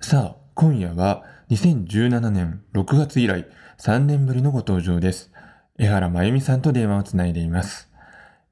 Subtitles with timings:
[0.00, 3.46] さあ、今夜は2017年6月以来
[3.78, 5.30] 3年ぶりのご登場です。
[5.78, 7.90] 江原真由美さんと電話をつないでいます。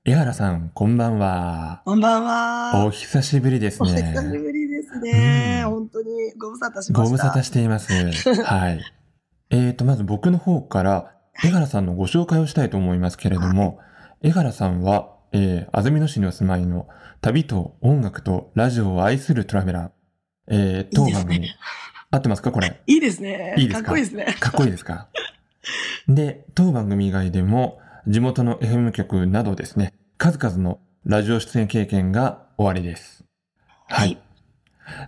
[0.05, 1.83] 江原さん、こんばんは。
[1.85, 2.87] こんばんは。
[2.87, 4.39] お久しぶりですお久しね。
[4.39, 5.63] ぶりですね。
[5.65, 7.03] うん本当にご無沙汰しました。
[7.03, 7.93] ご無沙汰しています。
[8.45, 8.81] はい。
[9.51, 11.13] えーと、まず僕の方から、
[11.45, 13.81] 江原さんのご紹介をしたいと思いますけれども、
[14.23, 16.89] 江原さんは、えー、安曇野市にお住まいの
[17.21, 19.91] 旅と音楽とラジオを愛するトラベラー、
[20.49, 21.57] えー、当番組、いいね
[22.11, 22.81] 合ってますかこれ？
[22.87, 23.55] いいですね。
[23.59, 23.87] いいですか？
[23.87, 24.37] かっこいいですね。
[24.41, 25.09] かっこいいですか？
[26.09, 33.25] で、当番組以外でも、地元の FM 局などですね、数々のラジオ出演経験がおありです。
[33.89, 34.19] はい。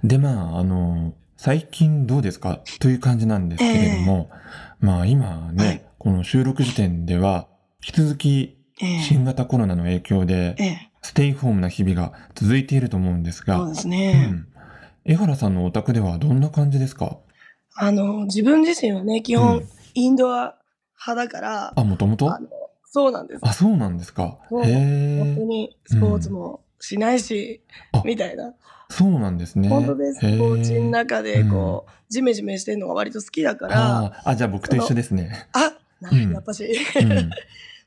[0.02, 2.60] で、まあ、あの、最近どうですか？
[2.80, 4.28] という感じなんですけれども、
[4.80, 7.48] まあ今ね、はいこの収録時点では、
[7.84, 14.16] 引き続きええ新型コロナの影響で、ええステイホームな日々が続いていると思うんですが、そうですうね。
[14.16, 14.48] ん。
[15.04, 17.18] 江原さんのお宅ではどんな感じですか？
[17.76, 19.62] あの、自分自身はね、基う本ん、
[19.94, 20.56] インドア
[21.06, 22.30] 派だから、あ、もともと
[22.84, 23.40] そうなんです。
[23.42, 24.38] あ、そうなんですか。
[24.64, 25.18] へえ。
[25.18, 28.54] 本当にスポーツもしないし、あみたいな。
[28.90, 29.68] そうなんですね。
[29.68, 30.26] 本当です。
[30.26, 35.46] へーお家の中で、こう、ジメジメしてるのが割と好きだから、あーあ、じゃあ僕と一緒ですね。
[35.52, 36.66] あ、なうんやっぱし、
[37.00, 37.30] うん。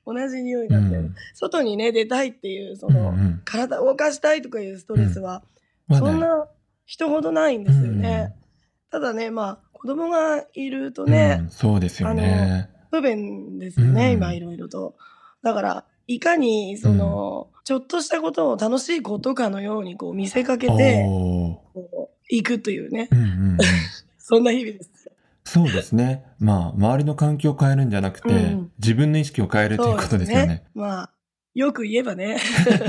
[0.06, 1.16] 同じ匂いうなんで、ん。
[1.34, 3.42] 外にね、出たいっていう、そうんの、うん。
[3.46, 5.44] 体を動かしたいとかいうストレスは、は
[5.90, 6.48] ないそんな
[6.86, 8.34] 人ほどないんですよね。
[8.90, 12.70] ただね、まあ、子供がいるとうんね、うんそうですよね。
[12.92, 14.96] 不便ですよね、うん今いろいろと。
[15.42, 21.80] だから、いかに、その、ちょっとしたことを楽しいことかのように、こう、見せかけて、こう、
[22.30, 23.58] 行くというね、うんうんうん。
[24.20, 25.12] そんな日々です。
[25.52, 26.24] そうですね。
[26.40, 30.64] まあ、周りの環境を変えるんじゃなくて、うん自分の意識を変えるということですよね。
[30.74, 31.12] まあ、
[31.54, 32.38] よく言えばね、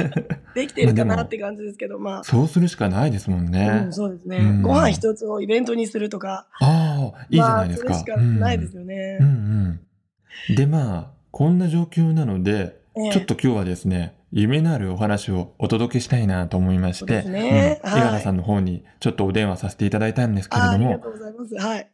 [0.54, 3.82] できてるかなって感じですけど、まあ、そうするしかないですもんね。
[3.86, 7.90] うん、そうですね、うんご飯一つをイベントにするとか、ああ、いいじゃないですか。
[7.90, 9.18] まあ、それしかないですよね。
[9.20, 9.80] うんうん
[10.48, 10.54] うん。
[10.54, 21.54] で、まあ、こんな状況なので、ええちょっと今日はですね、夢のあるお話をお届けしたいなと思いまして、ねうんはい江原さんの方にちょっとお電話させていただいたんですけれどもあありがと、うございます。
[21.54, 21.91] はい。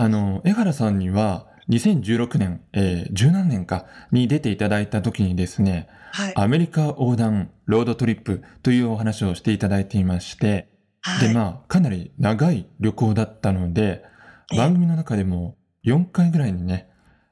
[0.00, 6.32] あの、江原さんには2016年、えー、17年かに出ていただいた時にですね、はい。
[6.36, 10.68] アメリカ横断ロードトリップというお話をしていただいていまして、
[11.00, 14.04] はいで、まあ、かなり長い旅行だったので、
[14.52, 16.88] ええ番組の中でも4回ぐらいにね、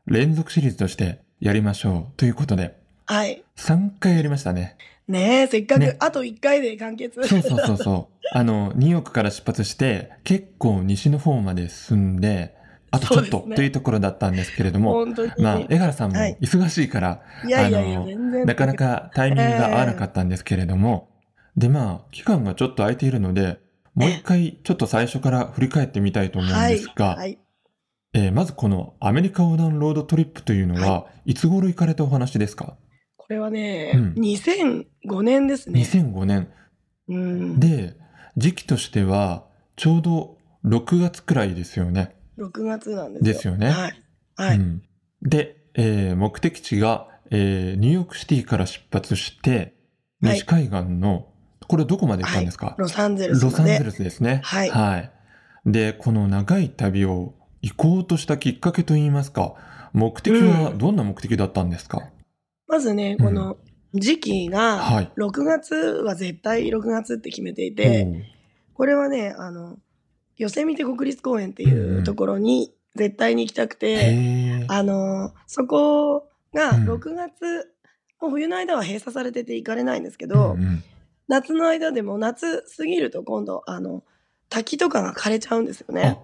[0.06, 3.44] 連続シリーズとしてやりましょうということで、はい。
[3.56, 4.76] 3回やりましたね。
[5.06, 7.22] ねえ、せっかく、ねあと1回で完結。
[7.22, 8.16] そうそうそうそう。
[8.32, 12.55] あの、ニューヨークから出発して、結構西の方まで進んで、
[12.90, 15.06] あとちょっとねというところだったんですけれども。
[15.38, 18.06] まあ、江原さんもはい忙しいから、あの。
[18.44, 18.74] なかな。
[18.74, 21.08] かタイミングが合わなかったんですけれども、
[21.56, 23.58] で、まあ、期間がちょっと空いているので、
[23.94, 26.86] もう一回ちょっと最初から振り返ってみたいと思うんはいです。
[26.94, 27.38] が、はい。
[28.12, 32.76] えーまずこのアメリカ横断ロードトリップというのは、い、つ頃行かれたお話ですか？
[33.16, 35.80] これはね、うん2005年ですね。
[35.80, 36.48] ?2005 年。
[37.08, 37.60] うん。
[37.60, 37.94] で、
[38.36, 39.44] 時期としては、
[39.76, 42.15] ちょうど6月くらいですよね。
[42.38, 43.32] 6月なんですよ。
[43.32, 43.70] ですよね。
[43.70, 44.02] はい。
[44.36, 44.56] はい。
[44.56, 44.82] うん、
[45.22, 49.74] で、えー目的地が、えーニューヨークシティから出発して、
[50.22, 50.34] はい。
[50.34, 51.28] 西海岸の、
[51.68, 53.44] これどこまで行ったんですか、ロサンゼルス。
[53.44, 54.40] ロサンゼルスですね。
[54.44, 54.64] は
[54.98, 55.10] い。
[55.66, 59.54] で、この長い旅を行こうとしたきっかけといいますか、
[59.92, 62.02] 目的はどんな目的だったんですか、
[62.68, 63.56] まずね、この
[63.94, 65.12] 時期が、はい。
[65.16, 68.24] 6月は絶対6月って決めていて、
[68.74, 69.78] これはね、あの、
[70.36, 77.72] ヨセミテ国立公園っていうところに絶対に行きたくて、あの、そこがうん6月、
[78.20, 80.82] もう冬の間は閉鎖されてて行かれないんですけど、うんうん
[81.28, 84.04] 夏の間でも夏過ぎると今度、あの、
[84.48, 86.02] 滝とかが枯れちゃうんですよね。
[86.04, 86.18] あ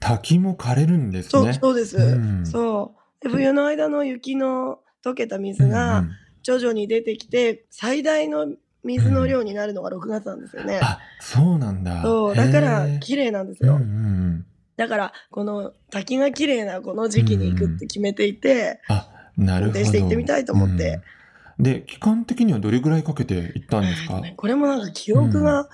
[0.00, 1.52] 滝も枯れるんですそう、ね。
[1.52, 1.96] そうです。
[1.96, 3.24] うんそう。
[3.24, 6.04] で冬の間の雪の溶けた水が
[6.42, 8.48] 徐々に出てきて、最大の
[8.84, 10.80] 水の量になるのが6月なんですよね。
[10.82, 12.02] あ、そうなんだ。
[12.02, 13.74] そう、だから綺麗なんですよ。
[13.74, 13.90] うんうんう
[14.30, 14.46] ん
[14.76, 19.80] だから、この滝が綺麗なこの時期に行くって決めていて、あ、なるほど。
[19.80, 21.00] 運転して行ってみたいと思って
[21.58, 25.68] うんで、期間的にはどれぐらいかけて行ったんですか、これもなんか記憶が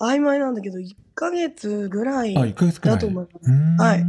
[0.00, 2.96] 曖昧なんだけど、1ヶ月ぐらいあ、1ヶ月くらい。
[2.96, 3.82] だと思います。
[3.82, 4.04] はい。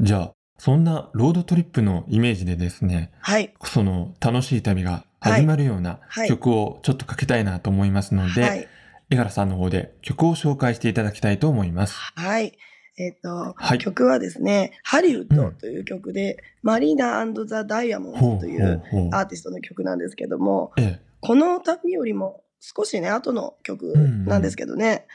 [0.00, 3.52] じゃあ、そんなロードトリップのイメージでですね、はい。
[3.64, 6.28] その楽しい旅が始まるようなはい。
[6.28, 8.68] 曲をちょっとかけたいなと思いますので、はい。
[9.10, 11.94] 江原さんの方で曲を紹介していただきたいと思います。
[11.94, 12.56] はい。
[12.96, 13.78] えっ、と、はい。
[13.78, 19.10] 曲はですね、ハリウッドという曲で、マリーナザ・ダイヤモンほうドというほうほう。
[19.12, 23.94] アーティストの曲なんですけども、ええ、この旅よりも少しね、後の曲
[24.26, 25.06] なんですけどね、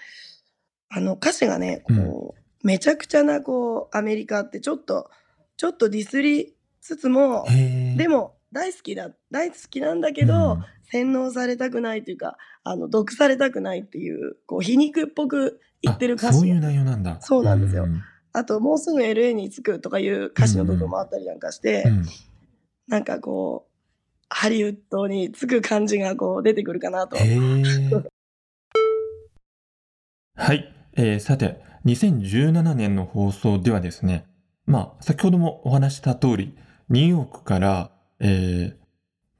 [0.90, 5.10] あの歌詞がね、こう、めちゃくちゃな、こう、アメリカってちょっと、
[5.58, 7.46] ちょっとディスりつつも、
[7.98, 16.40] でも大好きだ、大好きなんだけど、うん、洗脳されたくないというか、あの、毒されたくないっていう、こう、皮肉っぽく言ってる歌詞。
[16.40, 17.20] そういう内容なんだ。
[17.22, 17.84] そうなんですよ。
[17.84, 18.02] うん、
[18.34, 22.06] あと、もうすぐ LA に着くとかいう歌詞の部分もあったりなんかして、うん、
[22.88, 23.72] なんかこう、
[24.30, 27.18] ハリウッドに着く感じがこう出てくるかなと。
[30.36, 30.74] はい。
[30.98, 34.26] えー、さて、2017年の放送ではですね、
[34.66, 36.58] まあ、先ほどもお話した通り、
[36.90, 38.76] ニューヨークから、えー、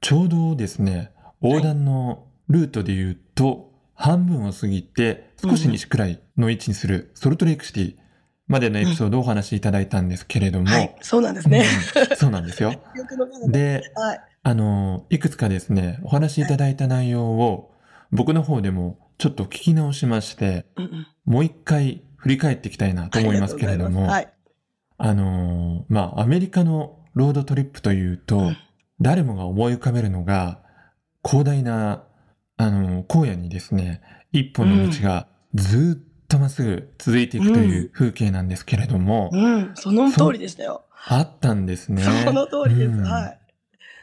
[0.00, 1.12] ちょうどですね、
[1.42, 7.96] 横断のルートで言うと、半分を過ぎて少し西くらいの位置にするソルトレイクシティ
[8.46, 10.66] までのエピソードをお話しいただいたんですけれども。
[10.66, 11.64] はい、そうなんですね。
[12.10, 12.72] うん、そうなんですよ。
[13.48, 17.74] で、はい、あの、いくつかですね、お話しいただいた内容を
[18.12, 24.32] 僕の方でもちょっと聞き直しまして、うんうん、もう一回振り返っていきたいなと思いますけれども、はい、
[24.98, 28.56] あの、まあ、アメリカのロードトリップというと、うん、
[29.00, 30.60] 誰もが思い浮かべるのが、
[31.24, 32.04] 広大な、
[32.56, 34.00] あの、荒野にですね、
[34.32, 39.30] 一本の道がずっとまっすぐ続いていくという風景なんですけれども。
[39.32, 40.84] うん、うん、その通りでしたよ。
[41.08, 42.02] あったんですね。
[42.02, 42.88] その通りです。
[42.88, 43.38] うん、はい。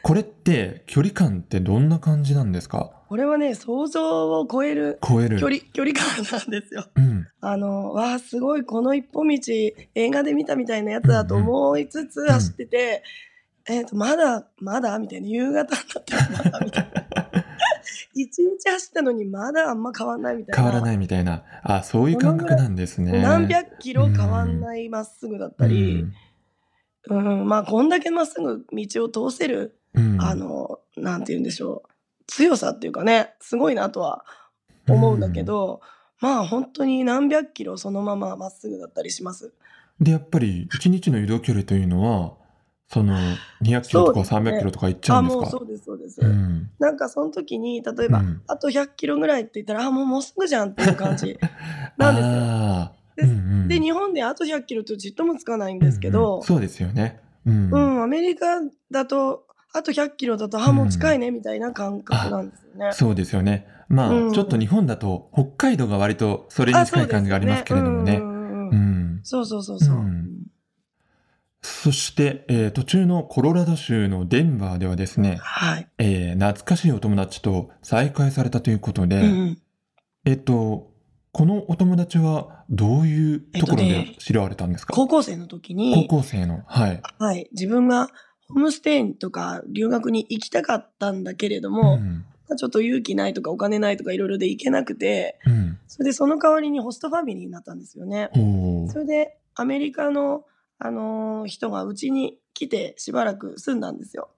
[0.02, 2.90] これって距離感ってどんな感じなんですか？
[3.08, 6.84] これはね、想像を超える超える距離、 距離感なんですよ。
[6.94, 9.40] うん、あの、わあ、すごい、この一本道、
[9.94, 13.00] 映画で見たみたいなやつだと思いつつ走ってて、うんうん、
[13.66, 14.98] えっ、ー、と、まだ、まだ？
[14.98, 16.60] みたいな、夕方になったらまだ？
[16.64, 17.04] みたいな。
[18.14, 20.62] 一日走ったのにまだあんま変わんないみたいな。
[20.62, 21.42] 変わらないみたいな。
[21.62, 23.20] あ、そういう感覚なんですね。
[23.22, 26.06] 何百キロ変わんないまっすぐだったり、
[27.08, 31.90] うん、うん、まあ、こんだけまっすぐ道を通せるうん、あの、なんて言うんでしょう。
[32.26, 34.24] 強さっていうかね、すごいなとは
[34.88, 35.80] 思うんだけど、
[36.22, 39.52] うん、まあ本当に何百キロそのまままっすぐだったりします。
[40.00, 42.34] で、やっぱり1日の移動距離というのは、
[42.88, 43.16] その
[43.62, 46.20] 200キロとか300キロとか行っちゃうんですか、ね、あ、もうそうです、そうです。
[46.20, 51.38] うん、なんかその時に、例えば、うん、あと100キロぐらいって言ったら、あ、もうもうすぐじゃんっていう感じ
[51.96, 52.94] なんですよ。
[53.16, 53.32] でうんう
[53.64, 57.20] ん、で、日本であと100キロとじっともつかないんですけど、うんうん、そうですよね。
[57.46, 58.60] うん、うん、アメリカ
[58.90, 59.44] だと
[59.76, 62.92] あと100キロだと、あ、もう近いね、みたいな感覚なんですよね。
[62.92, 63.66] そうですよね。
[63.88, 68.22] まあ、うん、ちょっと日本だと、北海道が割とそれに近い感じがありますけれどもね。
[69.24, 69.96] そうそうそうそう。
[71.66, 75.88] そして、えー、途中のコロラド州のデンバーではですね、はい。
[75.96, 79.58] えー、懐かしいお友達と再会されたということで、うん、
[80.26, 80.90] えっと、
[81.32, 86.06] このお友達はどういうところで知らわれたんですか、えっとね、高校生の時に。
[86.06, 86.60] 高校生の。
[86.66, 87.02] はい。
[87.18, 87.48] はい。
[87.52, 88.08] 自分が
[88.48, 92.24] ホームステイとか留学に行きたかったんだけれども、うん
[92.58, 98.28] ちょっと勇気ないとかお金ないとかいろいろで行けなくて、うん、それでその代わりにホストファミリーになったんですよね。
[98.92, 100.44] それでアメリカの、
[100.84, 104.28] あのー、人がうちに来てしばらく住んだんですよ。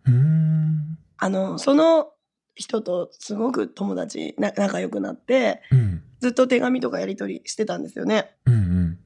[1.19, 2.11] あのその
[2.55, 8.37] 人とすごく友達仲良くなって、うん、ずっと手紙とかやり取りしてたんですよね。
[8.47, 8.99] うんうん、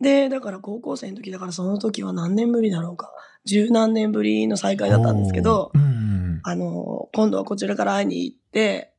[0.00, 3.12] でだから高校生の時だからその時は何年ぶりだろうか。
[3.44, 8.92] 十何年ぶりの再会だったんですけど、うん、あの、今度はこちらから会いに行って、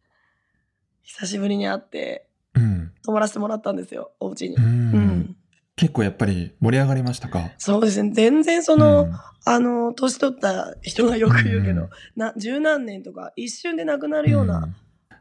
[1.03, 4.55] 久しぶりに会って、うん、泊まらせてもらったんですよ、お家に。
[4.55, 5.35] うん、
[5.79, 7.51] 結構やっぱり盛り上がりましたか？
[7.57, 8.11] そうですね。
[8.13, 9.07] 全然その、
[9.45, 14.67] あの、年取った人がよく言うけど、な十何年とか一瞬で亡くなるような、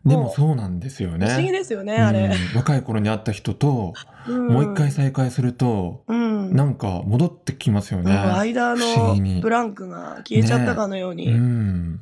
[0.05, 1.27] でもそうなんですよね。
[1.27, 2.31] 不思議ですよね、あれ。
[2.55, 3.95] 若い頃に会った人と、
[4.27, 8.13] もう一回再会すると、うん、なんか戻ってきますよね。
[8.13, 11.37] 間のブランクが消えちゃったかのように。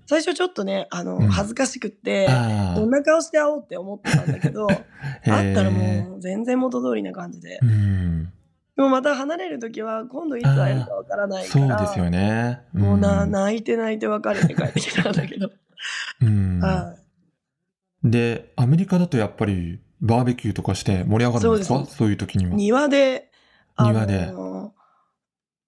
[0.06, 2.28] 最初ちょっとね、あの、恥ずかしくって、
[2.74, 4.66] どんな顔して会おうって思ってたんだけど、
[5.24, 7.60] 会ったらもう全然元通りな感じで。
[8.76, 11.78] うんでもまた離れる時は今度いつ会えるかわからないから。
[11.78, 12.60] そうですよね。
[12.74, 15.50] もうな泣いて泣いて別れて帰ってきたんだけど。
[16.20, 16.94] うん、は
[18.04, 21.86] いで、アメリカだとやっぱりバーベキューとかして盛り上がるんですか？
[21.86, 22.52] そういう時には。
[22.54, 23.30] 庭で、
[23.78, 24.32] 庭で。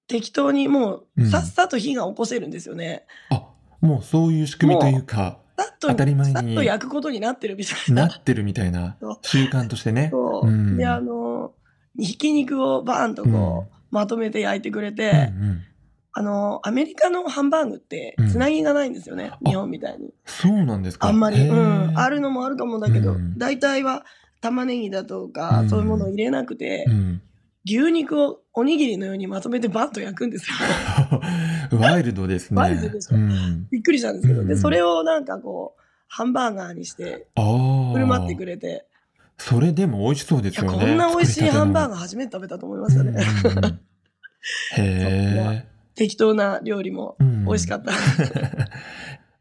[0.07, 3.07] 適当にもう、さっさと火が起こせるんですよね。
[3.31, 3.49] うん、あ、
[3.81, 5.41] もうそういう仕組みというか、
[5.81, 6.35] 当たり前に。
[6.35, 8.07] さっと焼くことになってるみたいな。
[8.07, 10.11] なってるみたいな習慣としてね。
[10.13, 10.47] そう。
[10.47, 11.53] うん、で、あの、
[11.99, 15.63] ひき肉をバーンとこう、まとめて焼いてくれて、うんうん。
[16.13, 20.13] あの、アメリカのハンバーグってつなぎがないんですよね、うん、日本みたいに。
[20.25, 21.07] そうなんですか？
[21.07, 24.05] あんまり、うん、あるのもあるかもだけど、うん、大体は
[24.41, 26.87] 玉ねぎだとか、そういうものを入れなくて、
[27.67, 30.57] 牛肉をおにぎりのようにまとめてバッと焼くんですよ。
[31.79, 32.61] ワイルドですね。
[32.61, 33.17] ワイルドでしょ。
[33.71, 38.87] びっくりしたんですけど、で、それをなんかこう、ハンバーガーにして、振る舞ってくれて、
[39.39, 40.79] それでも美味しそうですよね。
[40.79, 43.11] こんな美味しいハンバーガガー初めて食べたと思いましたね。
[43.45, 43.79] うんうんうん、へ
[44.77, 45.67] え。
[45.95, 47.93] 適当な料理も美味しかった。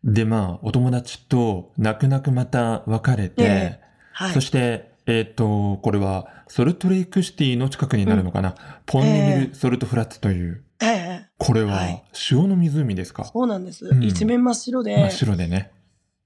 [0.04, 3.82] うん、で、まあ、お友達と泣く泣くまた別れて、ね
[4.14, 8.50] はい、そして、えっ、ー、と、これは、ソルトレイクシティの近くになるのかな？
[8.50, 10.64] うん、ポンネミルソルトフラッツという。
[10.80, 12.02] ええ、これは、
[12.32, 14.96] 塩の湖ですか、そうなんです、うん、一面真っ白で。
[14.96, 15.72] 真っ白でね。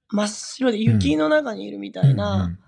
[0.10, 2.60] 真っ白で雪の中にいるみたいな、うんうん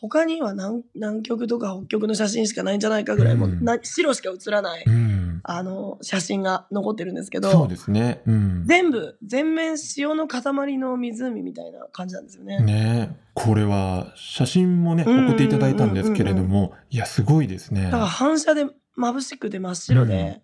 [0.00, 12.60] 他には南南極とか北極の写真しかないんじゃないかぐらい、もうな白しか写らない、うん、あの写真が残ってるんですけどそうですね、うん、全部全面塩の塊の湖みたいな感じなんですよね。
[12.60, 13.16] ね。
[13.34, 17.84] これは写真もね送っていただいたんですけれども、いやすごいですね。
[17.84, 18.66] だから反射で
[18.96, 20.40] 眩しくて真っ白で、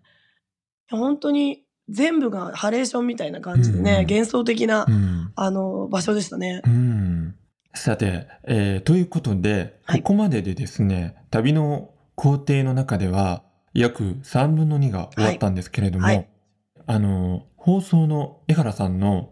[0.93, 4.87] うん、本当に全部がハレーションみたいな感じでね、うん、幻想的な、
[5.35, 6.61] あの場所でしたね。
[6.67, 7.37] うん
[7.77, 13.43] さて、えー、ということで、ここまででですね、はい、旅の工程の中では、
[13.75, 16.17] 約3分の2が終わったんですけれども、はい。
[16.17, 16.29] はい、
[16.87, 19.31] あの、放送の江原さんの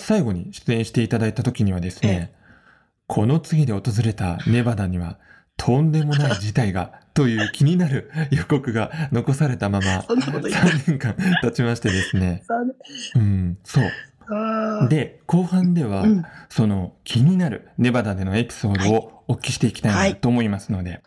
[0.00, 2.34] 最後に出演していただいた時にはですね、
[3.06, 5.18] この次で訪れたネバダには、
[5.56, 12.42] とんでもない事態が、という気になる 予告が残されたまま、3年間経ちましてですね。
[13.16, 13.84] うん、そう。
[14.88, 21.02] で、後半では、うん、その気になるネバダでのエピソードをお聞きしていきたいなと思いますので、はい、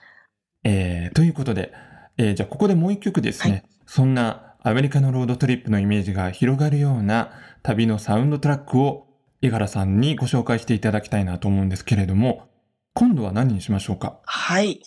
[0.63, 1.73] えー、ということで、
[2.17, 7.31] えー、じゃあここでもう一曲ですね、はい、そんなアメリカのロードトリップのイメージが広がるような
[7.63, 9.07] 旅のサウンドトラックを
[9.41, 12.47] 江原さんにご紹介していただきたいなと思うんですけれども、
[12.93, 14.19] 今度は何にしましょうか？
[14.23, 14.81] はい。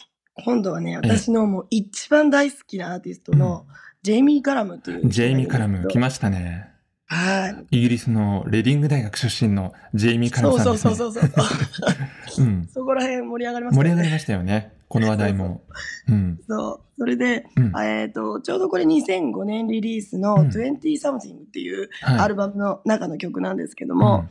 [0.44, 3.66] 今度はね、私のもう一番大好きなアーティストの、
[4.02, 5.08] ジェイミー・カラムという。
[5.08, 6.73] ジェイミー・カラム、来ましたね。
[7.06, 7.76] はい。
[7.78, 10.94] イギリスのレディング大学出身のジェイミー・カラムさんです、ね。
[10.94, 12.44] そうそうそうそう。
[12.44, 12.66] うん。
[12.72, 13.82] そこら辺盛り上がりましたね。
[13.82, 14.72] 盛り上がりましたよね。
[14.88, 15.62] この話題も。
[16.08, 16.40] うん。
[16.48, 16.80] そう。
[16.98, 24.28] それで、うん、えっ、ー、と、ちょうどこれ2005年リリースの20 something っていうアルバムの中の曲なんですけども、はい、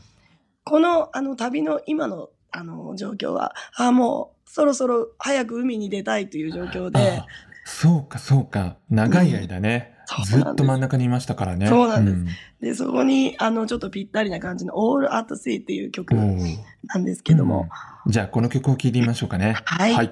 [0.64, 7.24] このあの旅の今のあの状況は、あもうそろそろ早く海に出たいという状況で、
[7.66, 8.78] そうか、そうか。
[8.90, 9.93] 長い間ね、うん、
[10.26, 11.68] ずっと真ん中にいましたからね。
[11.68, 12.18] そうなんです。
[12.18, 12.28] うん、
[12.62, 17.68] で、そこに、あの、ちょっとぴったりな感じの All at Sea っていう曲なんですけども。
[18.06, 19.56] うん、じゃあ、この曲を聴いてみましょうかね。
[19.66, 19.94] はい。
[19.94, 20.12] はい。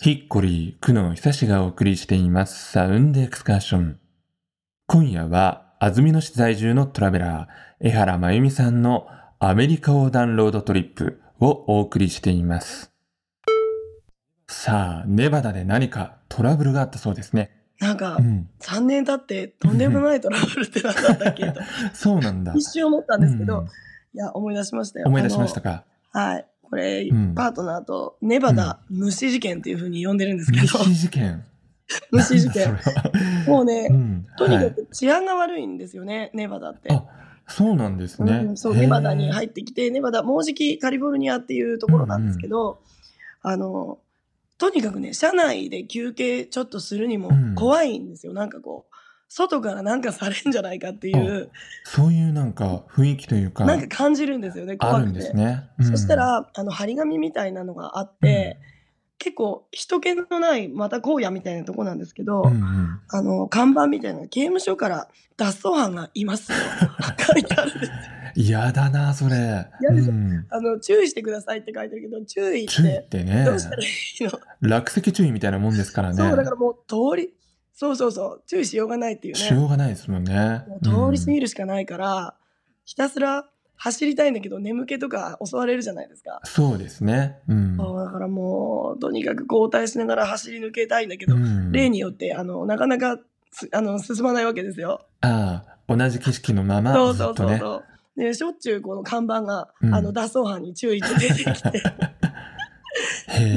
[0.00, 2.72] ヒッコリー、久野久志がお送りしています。
[2.72, 3.98] サウンドエクスカーション。
[4.86, 9.06] 今夜は、安曇野市在住のトラベラー、江原真由美さんの
[9.44, 12.92] アメリカ横断ロードトリップをお送りしています。
[14.46, 17.50] さあ、ネバダで何かトラブルがあったそうですね。
[17.80, 21.60] なんか、うん、3年経ってとんでもないトラブルって何だったっけと。
[21.92, 22.52] そうなんだ。
[22.54, 23.68] 一瞬思ったんですけど、うん、い
[24.14, 25.08] や、思い出しましたよ。
[25.08, 25.82] 思い出しましたか？
[26.12, 26.46] はい。
[26.62, 30.66] これ、うん、パートナーとネバダ虫事件っていうふうに呼んでるんですけど。
[30.78, 31.44] 虫事件
[32.12, 32.78] 虫事件。
[33.48, 36.90] もうね、うん、とにかく治安が悪いんですよね、ネバダって。
[37.46, 38.32] あそうなんですね。
[38.32, 42.80] うん、そう、ネバダに入ってきて、ネバダ、もうじきカリフォルニアっていうところなんですけど、
[43.44, 43.98] うんうん、あの、
[44.58, 48.32] とにかくね、車内で休憩ちょっとするにも怖いんですよ。
[48.32, 48.94] うん、なんかこう、
[49.28, 51.50] 外からなんかされんじゃないかっていう。
[51.84, 53.64] そういうなんか雰囲気というか。
[53.64, 55.32] なんか感じるんですよね、怖くて。
[55.32, 55.70] ね。
[55.78, 58.71] うん、そしたら、あの、張り紙みたいなのがあって、うん
[59.22, 66.58] 結構人気のないまた荒野みたいなとこなんですけど、うんうん、あの看板みたいな刑務所から脱走犯がいますよ。
[67.24, 67.92] 書いてあるんです。
[68.34, 73.44] 嫌だなそれうん、あの注意してくださいって書いてるけど注意ってってね。
[73.44, 74.68] どうしたらいいの？
[74.68, 76.16] 落石注意みたいなもんですからね。
[76.16, 77.32] そうだからもう通り
[77.72, 79.40] そうそうそう注意しようがないっていうね。
[79.40, 80.64] しようがないですもんね。
[80.82, 82.32] 通り過ぎるしかないから、うん、
[82.84, 86.40] ひたすら走りたいんだけど眠気とか襲われるじゃないですか。
[86.44, 87.38] そうですね。
[87.48, 93.18] うん、だからもうとにかく交代しながら走り抜けたいんだけど、うん、例によってあのなかなか
[93.72, 95.04] あの進まないわけですよ。
[95.20, 97.84] ああ同じ景色のまま、ね、そうそうそうそう。
[98.20, 101.44] でしょっちゅうこの看板が、うん、あの脱走犯に注意って出て。
[101.52, 101.82] きて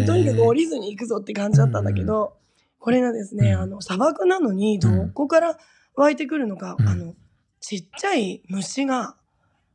[0.05, 2.37] とにかく降りずに行くぞって感じだったんだけど、
[2.79, 5.57] これがですね、あの砂漠なのにどこから
[5.95, 7.13] 湧いてくるのか、あの
[7.59, 9.15] ちっちゃい虫が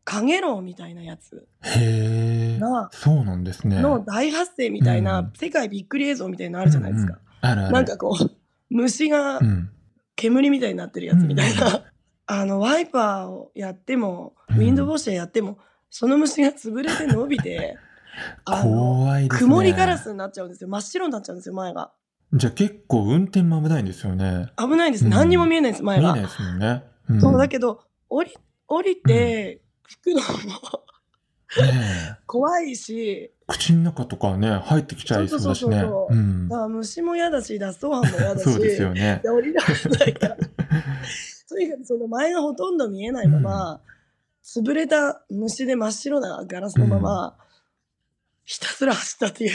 [0.05, 3.81] かげろうみたいなやつへなそうなんですね。
[3.81, 7.73] の大発生みたいな、うん、世界びっくり映像みたいなのあるじゃないですか、うんうん、あるある。
[7.73, 8.31] なんかこう
[8.71, 9.41] 虫が
[10.17, 11.83] 煙みたいになってるやつみたいな、うん、
[12.27, 15.59] あのワイパーをやってもウィンドウォッシャーやっても、
[15.91, 17.77] その虫が潰れて伸びて
[18.45, 19.49] 怖いですね。
[19.49, 20.69] 曇りガラスになっちゃうんですよ。
[20.69, 21.93] 真っ白になっちゃうんですよ前が。
[22.33, 24.49] じゃあ結構運転も危ないんですよね。
[24.57, 26.13] 危ないです、何にも見えないです前が。
[26.13, 26.85] 見えないですもんね。
[27.09, 28.33] うん、そうだけど降り
[28.69, 30.85] 降りて吹くのも
[31.59, 33.33] ね、怖いし。
[33.49, 35.85] 口の中とかね入ってきちゃいそうだしね。
[36.69, 38.45] 虫も嫌だし脱走犯も嫌だし。
[38.45, 39.21] そうですよね。
[39.25, 40.37] 降りられないから。
[41.49, 43.81] とにかくその前がほとんど見えないまま、うん、
[44.45, 47.33] 潰れた虫で真っ白なガラスのまま、うん、
[48.45, 49.51] ひたすら走ったっていう。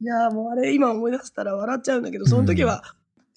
[0.00, 2.82] いやもうあれ今思い出したら笑っちゃうんだけどその時は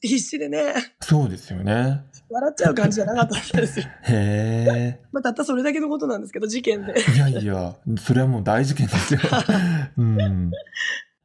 [0.08, 2.04] 必死でね、そうですよね。
[2.30, 3.86] 笑っちゃう感じじゃなかったんですよ。
[4.04, 6.94] へえ、まあ、たったそれだけのことなんですけど事件で。
[7.16, 9.20] いやいやそれはもう大事件ですよ、
[9.98, 10.52] うん、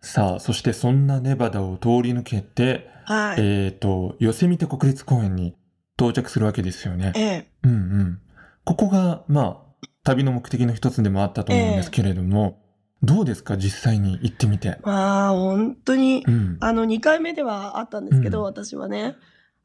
[0.01, 5.55] さあそしてそんなネバダを通り抜けて、はい、えっ、ー、とヨセミテ国立公園に
[5.99, 7.13] 到着するわけですよね。
[7.17, 7.47] ええ。
[7.65, 8.21] うんうん。
[8.65, 12.68] ここが、まあ、旅の目的の一つでもあったと思うんですけれども、え、
[13.03, 13.57] どうですか？
[13.57, 14.79] 実際に行ってみて。
[14.83, 19.17] まあ、本当に、うん、あの、2回目ではあったんですけど、うん、私はね、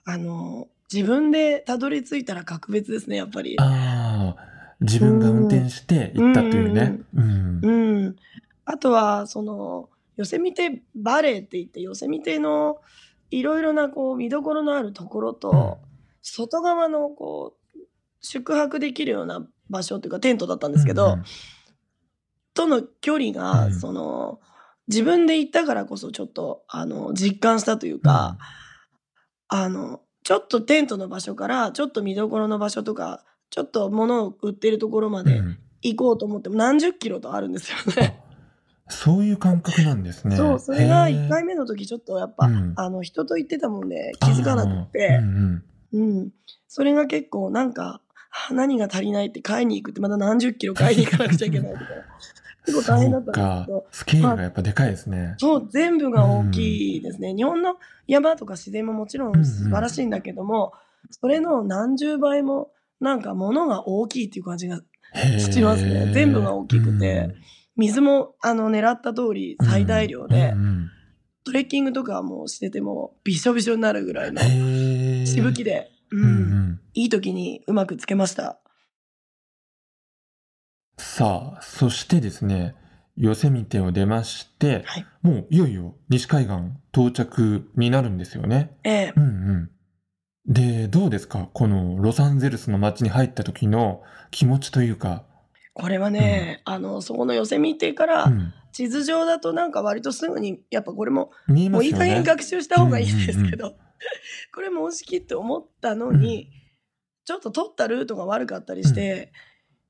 [0.05, 3.55] あの、自分でたどり着いたら格別ですね、やっぱり。
[3.59, 6.99] ああ、自分が運転して行ったというね。
[7.15, 7.59] うん。
[7.63, 8.15] うん、うん、
[8.65, 12.77] あとは、その、ヨセミテバレーって言って、ヨセミテの
[13.31, 15.79] いろいろなこう見どころのあるところと、
[16.21, 17.79] 外側のこう
[18.21, 21.17] 宿泊できるような場所っていうかテントだったんですけど、
[22.53, 24.39] との距離が、うん、その
[24.87, 28.37] 自分で行ったからこそちょっとあの実感したというか、
[29.51, 35.41] うん、あのちょっとテントの場所からちょっと見どころの場所とかちょっと物を売ってるところまで
[35.81, 38.19] 行こうと思っても何十キロとあるんですよね。
[38.89, 40.35] そういう感覚なんですね。
[40.35, 46.29] そう、それが1回目の時ちょっとやっぱ、あの人と行ってたもんで気づかなくて、うんうんうん。
[46.67, 48.01] それが結構なんか、
[48.51, 51.85] 何が足りないって買いに行くってまた何十キロ買いに行かなくちゃいけないとか。
[52.65, 53.85] 結構大変だったんですけど。
[53.91, 55.23] スケールがやっぱでかいですね。
[55.23, 57.37] まあ、そう、全部が大きいですね、うん。
[57.37, 57.75] 日本の
[58.07, 64.77] 山とか自然ももちろん素晴らしいんだけども、うんうん、それの何十倍もなんか物が大きいっていう感じが
[65.39, 66.11] しますね。
[66.13, 67.17] 全部が大きくて。
[67.17, 67.35] うん、
[67.75, 70.89] 水もあの狙った通り最大量で、うんうん、
[71.43, 74.41] トレッキングとかもしててもびしょびしょになるぐらいの
[75.25, 78.59] しぶきで、うん、うん、いい時にうまくつけました。
[81.05, 82.75] さあ、そしてですね、
[83.17, 86.55] ヨセミテを出まして、はい、もういよいよ西海岸
[86.91, 88.75] 到着になるんですよね。
[88.83, 89.13] ええ。
[89.15, 89.27] うんう
[90.49, 90.51] ん。
[90.51, 91.49] で、どうですか？
[91.53, 95.23] このロサンゼルスの街に入った時の気持ちというか。
[95.73, 98.31] これはね、うん、あの、そこのヨセミテから、
[98.71, 103.83] 地図上だとなんか割とすぐに、やっぱこれも、ね、もういい加減学習した方がいいですけど、うんうんうん、
[104.55, 106.47] これも惜しきって思ったのに、うん、
[107.25, 109.31] ちょっと取ったルートが悪かったりして、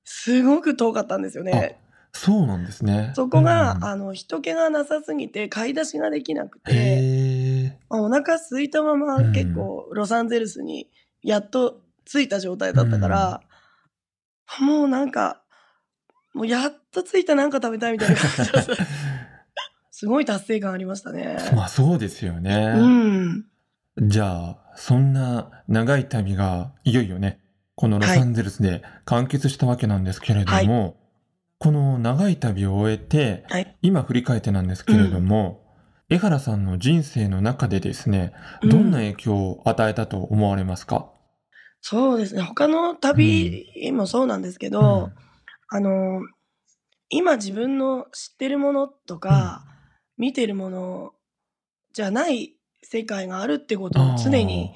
[0.03, 1.79] すごく遠かったんですよね。
[2.13, 3.11] そうなんですね。
[3.15, 10.89] そこが、うん、あの、人気がなさすぎて買い出しができなくて、お腹空いたまま結構ロサンゼルスに
[11.23, 13.41] やっと着いた状態だったから、
[14.61, 15.41] うん、もうなんか、
[16.33, 18.51] もうやっと着いたなんか食べたいみたいな感じ
[19.91, 21.37] すごい達成感ありましたね。
[21.55, 22.73] まあそうですよね。
[22.75, 23.45] うん。
[24.01, 27.39] じゃあ、そんな長い旅がいよいよね、
[27.75, 30.95] このロサンゼルスで完結したわけなんですけれども、はい、
[31.57, 35.63] この長い旅を終えて、はい、今振り返ってなんですけれども、
[36.09, 41.03] うん、江原さんの人生の中でですね、どんな影響を与えたと思われますか、うん、
[41.81, 42.41] そうですね。
[42.41, 45.13] 他の旅もそうなんですけど、うん。
[45.69, 46.21] あの、
[47.09, 49.65] 今自分の知ってるものとか、
[50.17, 51.13] 見てるもの
[51.93, 54.75] じゃない世界があるってことを常に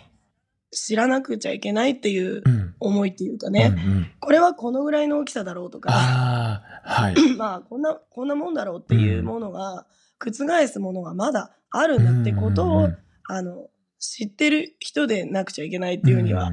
[0.71, 2.43] 知らなくちゃいけないっていう
[2.79, 9.85] 思いっていうかね、うんうん、これはこのぐらいの大きさだろうとか、はい、 まあこんなこんなもんだろうっていうものが、
[10.19, 12.97] 覆すものがままだあるんだってことを、うんうん、
[13.29, 13.67] あの
[13.99, 16.51] 知ってる人でなくちゃいけないっていうふうには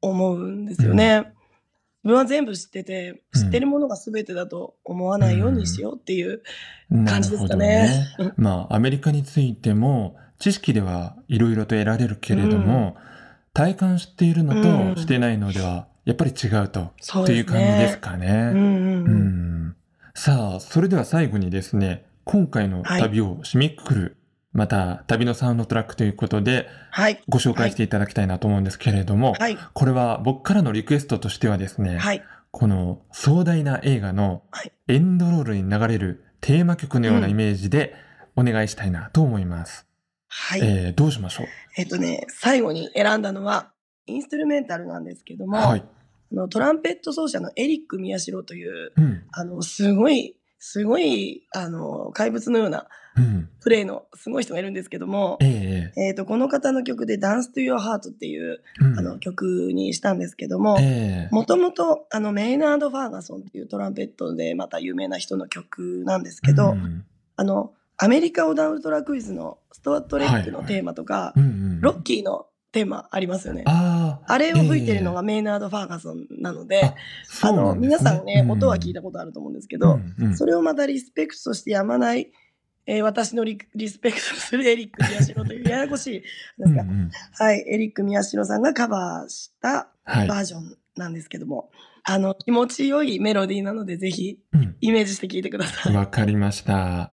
[0.00, 1.32] 思うんですよね。
[2.02, 6.42] 自分は全部知ってて、知ってるものが全てだと思わないようにしようっていう
[7.06, 8.06] 感じですかね。
[8.18, 8.32] ね。
[8.38, 13.02] まあ、アメリカについても、知識ではいろいろと得られるけれども、うん、
[13.54, 16.90] 体感しているのとしてないのでは、やっぱり違うと、
[17.24, 18.52] ういう感じですかね。
[20.14, 24.16] さあ、それでは最後にですね、今回の旅を締めくくる
[24.52, 34.42] また旅のサウンドトラックということで、はい、ご紹介していただきたいなと思うんですけれども、はい、これは僕からのリクエストとしてはですね、はい、この壮大な映画の
[34.88, 37.94] エンドロールに流れるテーマ曲のようなイメージで
[38.34, 39.89] お願いしたいなと思います。
[40.32, 40.60] はい。
[40.62, 41.46] えー、どうしましょう？
[41.76, 43.72] えっとね、最後に選んだのは、
[44.06, 45.84] インストゥルメンタルなんですけども、はい、
[46.32, 52.86] あのトランペット奏者のエリック・宮代という、うん、あの、すごい、すごい、あの、怪物のような
[53.60, 56.14] プレイのすごい人がいるんですけども、えー、えー。
[56.14, 60.78] とこの方の曲で「Dance to Your Heart」っていう、うん、あの曲にしたんですけども
[61.30, 67.04] もともとメイナード・ファーガソンっていうトランペットでまた有名な人の曲なんですけど、うん、
[67.36, 73.64] あのアメリカ横断ウルトラクイズのストワットレックのテーマとか、はいはいうんうん、ロッキーのテーマありますよね。
[73.66, 76.94] ああれを吹いてるのがメイナード・ファーガソンなので、
[77.42, 82.30] あ、ね、の、皆さんね、うん、音は聞いたことあると思うんですけど、うんうん、それをまたリスペクトしてやまない、
[82.86, 83.58] えー、私のリ
[83.88, 86.26] スペクトするエリック・宮代というややこしい、で
[86.66, 91.70] すか、うんうん、はい、エリック・宮代さんがカバーしたバージョンなんですけども、
[92.04, 94.38] はい、あの、気持ちよいメロディーなので、ぜひ、
[94.80, 95.94] イメージして聞いてください。
[95.94, 97.12] わ、かりました。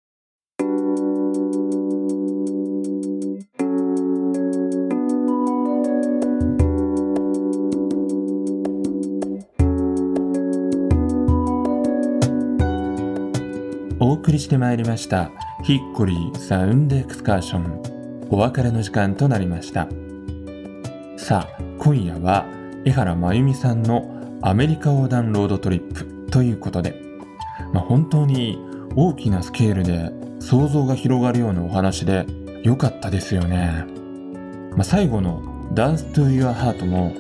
[14.02, 15.30] お送りしてまいりました
[15.62, 18.28] ヒッコリーサウンドエクスカーション。
[18.30, 19.88] お別れの時間となりました。
[21.18, 22.46] さあ今夜は
[22.86, 26.98] 江原真由美さんのアメリカ横断ロードトリップということで、
[27.74, 28.58] まあ、本当に
[28.96, 30.10] 大きなスケールで
[30.40, 32.24] 想像が広がるようなお話で
[32.62, 33.84] 良かったですよね、
[34.70, 35.42] まあ、最後の
[35.76, 37.12] 「ダンス・トゥ・ユア・ハートも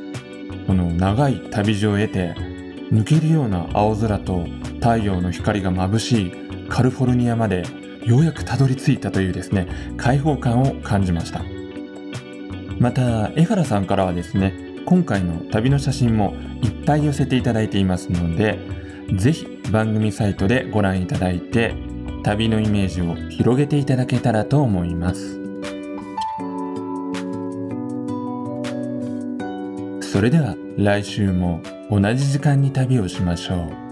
[0.66, 2.34] この長い旅路を得て
[2.90, 4.46] 抜けるような青空と
[4.80, 6.39] 太陽の光が眩しい
[6.70, 7.64] カルフォルニアまで
[8.04, 11.42] ようやくたどり着いたというですね開放感を感じました
[12.78, 14.54] また江原さんからはですね
[14.86, 18.58] 今回の旅の写真もいっぱい寄せていただいていますので
[19.14, 21.74] ぜひ番組サイトでご覧いただいて
[22.22, 25.40] 旅のイメージを広げていただけたらと思います
[30.12, 33.89] それでは来週も同じ時間に旅をしましょう。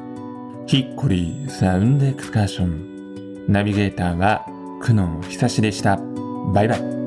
[0.69, 3.47] ヒッコリーサウンドエクスカーション。
[3.49, 4.45] ナビゲーターは
[4.83, 5.97] 久野久志でした。
[6.53, 6.98] バイバイ。